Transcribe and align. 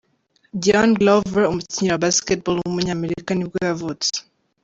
Dion 0.61 0.91
Glover, 0.99 1.43
umukinnyi 1.51 1.89
wa 1.91 2.03
basketball 2.05 2.57
w’umunyamerika 2.59 3.29
nibwo 3.33 3.57
yavutse. 3.67 4.11